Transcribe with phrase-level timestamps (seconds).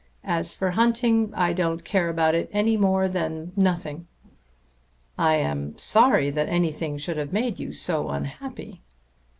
[0.25, 4.07] As for hunting, I don't care about it any more than nothing."
[5.15, 8.81] "I am sorry that anything should have made you so unhappy."